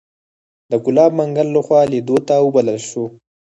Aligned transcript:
د 0.69 0.71
ګلاب 0.85 1.11
منګل 1.19 1.47
لخوا 1.55 1.81
لیدو 1.91 2.17
ته 2.27 2.35
وبلل 2.41 2.79
شوو. 2.89 3.05